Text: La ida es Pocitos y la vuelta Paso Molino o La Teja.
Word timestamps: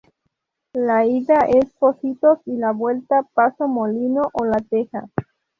La 0.73 1.05
ida 1.05 1.41
es 1.41 1.69
Pocitos 1.73 2.39
y 2.47 2.57
la 2.57 2.71
vuelta 2.71 3.21
Paso 3.35 3.67
Molino 3.67 4.23
o 4.33 4.45
La 4.45 4.57
Teja. 4.57 5.07